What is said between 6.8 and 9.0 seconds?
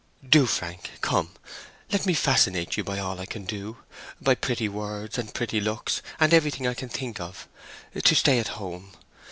think of—to stay at home.